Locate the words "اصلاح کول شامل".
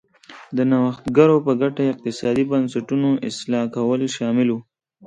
3.29-4.47